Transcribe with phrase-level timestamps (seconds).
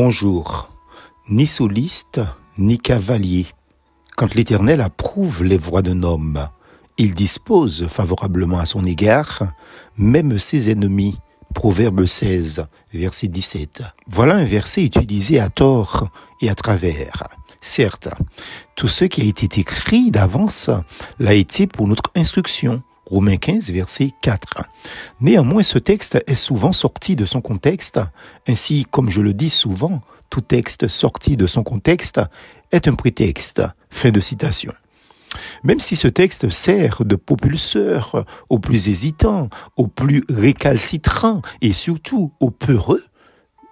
[0.00, 0.70] Bonjour.
[1.28, 2.20] Ni soliste,
[2.56, 3.46] ni cavalier.
[4.16, 6.48] Quand l'Éternel approuve les voies d'un homme,
[6.98, 9.42] il dispose favorablement à son égard,
[9.96, 11.18] même ses ennemis.
[11.52, 12.64] Proverbe 16,
[12.94, 13.82] verset 17.
[14.06, 16.08] Voilà un verset utilisé à tort
[16.40, 17.24] et à travers.
[17.60, 18.08] Certes,
[18.76, 20.70] tout ce qui a été écrit d'avance
[21.18, 24.64] l'a été pour notre instruction, Romains 15, verset 4.
[25.20, 27.98] Néanmoins, ce texte est souvent sorti de son contexte.
[28.46, 32.20] Ainsi, comme je le dis souvent, tout texte sorti de son contexte
[32.70, 33.62] est un prétexte.
[33.88, 34.72] Fin de citation.
[35.64, 42.32] Même si ce texte sert de propulseur aux plus hésitants, aux plus récalcitrants et surtout
[42.40, 43.04] aux peureux,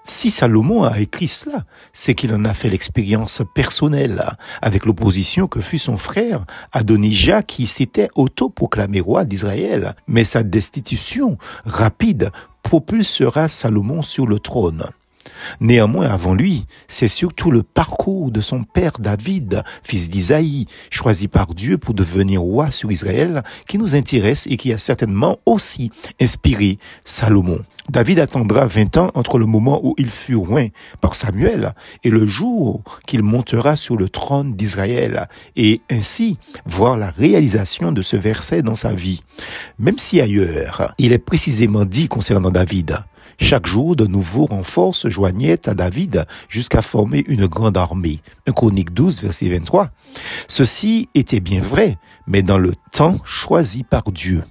[0.06, 4.24] si Salomon a écrit cela, c'est qu'il en a fait l'expérience personnelle
[4.62, 9.94] avec l'opposition que fut son frère Adonijah qui s'était autoproclamé roi d'Israël.
[10.06, 12.30] Mais sa destitution rapide
[12.62, 14.84] propulsera Salomon sur le trône.
[15.60, 21.54] Néanmoins, avant lui, c'est surtout le parcours de son père David, fils d'Isaïe, choisi par
[21.54, 26.78] Dieu pour devenir roi sur Israël, qui nous intéresse et qui a certainement aussi inspiré
[27.04, 27.60] Salomon.
[27.88, 30.70] David attendra 20 ans entre le moment où il fut roi
[31.00, 37.10] par Samuel et le jour qu'il montera sur le trône d'Israël et ainsi voir la
[37.10, 39.22] réalisation de ce verset dans sa vie.
[39.78, 42.98] Même si ailleurs, il est précisément dit concernant David,
[43.38, 48.20] chaque jour, de nouveaux renforts se joignaient à David jusqu'à former une grande armée.
[48.54, 49.90] Chronique 12, verset 23.
[50.48, 54.42] Ceci était bien vrai, mais dans le temps choisi par Dieu.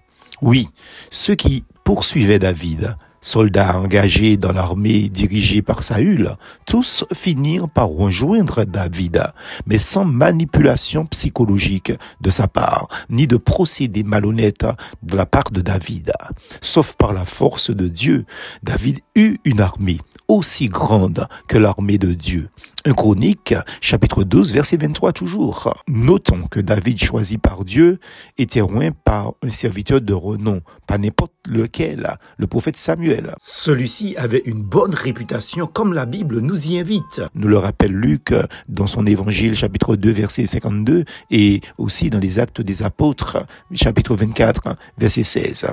[0.42, 0.70] Oui,
[1.10, 8.64] ceux qui poursuivaient David soldats engagés dans l'armée dirigée par Saül, tous finirent par rejoindre
[8.66, 9.24] David,
[9.66, 14.68] mais sans manipulation psychologique de sa part, ni de procédés malhonnêtes
[15.02, 16.14] de la part de David.
[16.62, 18.26] Sauf par la force de Dieu,
[18.62, 22.50] David eut une armée aussi grande que l'armée de Dieu.
[22.88, 25.74] Un chronique, chapitre 12, verset 23 toujours.
[25.88, 27.98] Notons que David, choisi par Dieu,
[28.38, 33.34] était loin par un serviteur de renom, pas n'importe lequel, le prophète Samuel.
[33.42, 37.24] Celui-ci avait une bonne réputation, comme la Bible nous y invite.
[37.34, 38.32] Nous le rappelle Luc
[38.70, 44.16] dans son évangile, chapitre 2, verset 52, et aussi dans les actes des apôtres, chapitre
[44.16, 45.66] 24, verset 16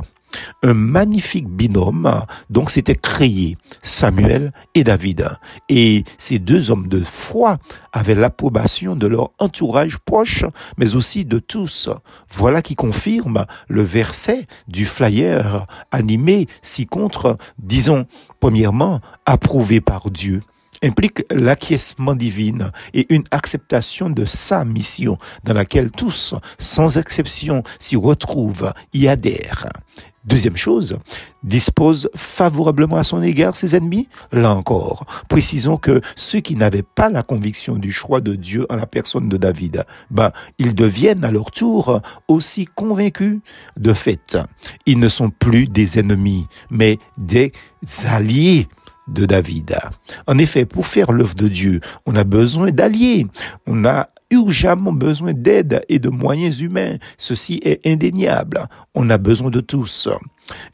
[0.62, 5.28] un magnifique binôme donc s'était créé, Samuel et David.
[5.68, 7.58] Et ces deux hommes de foi
[7.92, 10.44] avaient l'approbation de leur entourage proche,
[10.78, 11.88] mais aussi de tous.
[12.30, 18.06] Voilà qui confirme le verset du flyer animé ci-contre, disons,
[18.40, 20.42] premièrement, approuvé par Dieu
[20.82, 27.96] implique l'acquiescement divine et une acceptation de sa mission dans laquelle tous, sans exception, s'y
[27.96, 29.68] retrouvent, y adhèrent.
[30.24, 30.98] Deuxième chose,
[31.42, 34.08] dispose favorablement à son égard ses ennemis?
[34.30, 38.76] Là encore, précisons que ceux qui n'avaient pas la conviction du choix de Dieu en
[38.76, 43.40] la personne de David, ben, ils deviennent à leur tour aussi convaincus.
[43.76, 44.38] De fait,
[44.86, 47.52] ils ne sont plus des ennemis, mais des
[48.04, 48.68] alliés
[50.26, 53.26] En effet, pour faire l'œuvre de Dieu, on a besoin d'alliés.
[53.66, 56.96] On a urgemment besoin d'aide et de moyens humains.
[57.18, 58.68] Ceci est indéniable.
[58.94, 60.08] On a besoin de tous.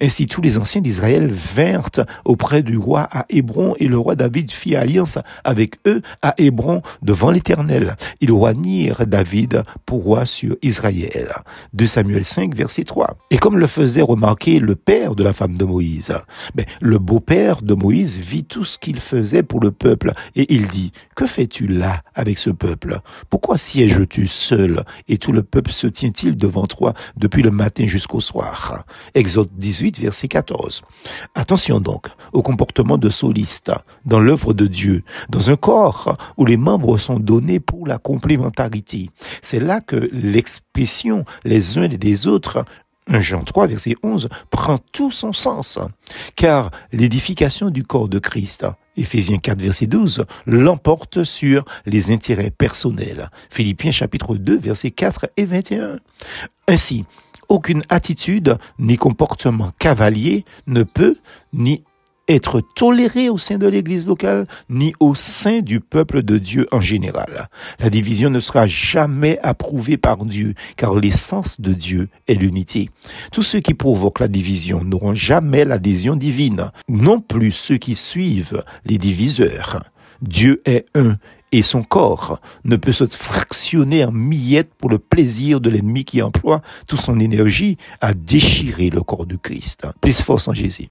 [0.00, 4.50] Ainsi tous les anciens d'Israël vinrent auprès du roi à Hébron et le roi David
[4.50, 7.96] fit alliance avec eux à Hébron devant l'Éternel.
[8.20, 11.32] Ils roignirent David pour roi sur Israël.
[11.72, 13.16] De Samuel 5 verset 3.
[13.30, 16.14] Et comme le faisait remarquer le père de la femme de Moïse,
[16.54, 20.66] ben, le beau-père de Moïse vit tout ce qu'il faisait pour le peuple et il
[20.68, 22.98] dit, que fais-tu là avec ce peuple?
[23.30, 28.20] Pourquoi sièges-tu seul et tout le peuple se tient-il devant toi depuis le matin jusqu'au
[28.20, 28.84] soir?
[29.68, 30.82] 18, verset 14.
[31.34, 33.70] Attention donc au comportement de soliste
[34.06, 39.10] dans l'œuvre de Dieu, dans un corps où les membres sont donnés pour la complémentarité.
[39.42, 42.64] C'est là que l'expression les uns des autres
[43.08, 45.78] 1 Jean 3, verset 11, prend tout son sens,
[46.36, 53.30] car l'édification du corps de Christ, Éphésiens 4, verset 12, l'emporte sur les intérêts personnels.
[53.50, 56.00] Philippiens chapitre 2, verset 4 et 21.
[56.68, 57.06] Ainsi,
[57.48, 61.16] aucune attitude ni comportement cavalier ne peut
[61.52, 61.84] ni
[62.28, 66.80] être toléré au sein de l'Église locale, ni au sein du peuple de Dieu en
[66.80, 67.48] général.
[67.80, 72.90] La division ne sera jamais approuvée par Dieu, car l'essence de Dieu est l'unité.
[73.32, 78.62] Tous ceux qui provoquent la division n'auront jamais l'adhésion divine, non plus ceux qui suivent
[78.84, 79.82] les diviseurs.
[80.20, 81.16] Dieu est un
[81.52, 86.22] et son corps ne peut se fractionner en miettes pour le plaisir de l'ennemi qui
[86.22, 89.86] emploie toute son énergie à déchirer le corps du Christ.
[90.00, 90.86] Plus force en Jésus.